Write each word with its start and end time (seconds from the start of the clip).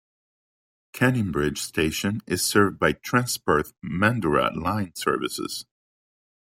Canning 0.93 1.31
Bridge 1.31 1.61
station 1.61 2.21
is 2.25 2.43
served 2.43 2.79
by 2.79 2.93
Transperth 2.93 3.73
Mandurah 3.85 4.55
line 4.59 4.95
services. 4.95 5.67